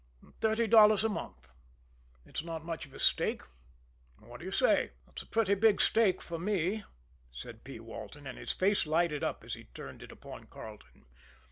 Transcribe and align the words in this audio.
Thirty 0.39 0.65
dollars 0.65 1.03
a 1.03 1.09
month 1.09 1.51
it's 2.25 2.41
not 2.43 2.65
much 2.65 2.87
of 2.87 2.93
a 2.95 2.99
stake 2.99 3.43
what 4.17 4.39
do 4.39 4.45
you 4.45 4.51
say?" 4.51 4.93
"It's 5.07 5.21
a 5.21 5.27
pretty 5.27 5.53
big 5.53 5.79
stake 5.79 6.23
for 6.23 6.39
me," 6.39 6.83
said 7.31 7.63
P. 7.63 7.79
Walton, 7.79 8.25
and 8.25 8.35
his 8.39 8.51
face 8.51 8.87
lighted 8.87 9.23
up 9.23 9.43
as 9.43 9.53
he 9.53 9.65
turned 9.65 10.01
it 10.01 10.11
upon 10.11 10.45
Carleton. 10.45 11.05